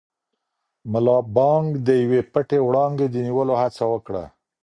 [0.91, 4.23] ملا بانګ د یوې پټې وړانګې د نیولو هڅه وکړه.